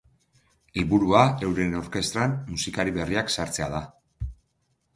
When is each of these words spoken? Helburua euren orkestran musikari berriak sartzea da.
Helburua 0.81 1.19
euren 1.49 1.75
orkestran 1.81 2.35
musikari 2.55 2.97
berriak 2.99 3.33
sartzea 3.39 3.71
da. 3.77 3.83